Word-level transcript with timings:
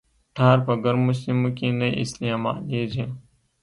ټار 0.35 0.57
په 0.65 0.73
ګرمو 0.83 1.13
سیمو 1.21 1.49
کې 1.57 1.67
نه 1.79 1.87
استعمالیږي 2.03 3.05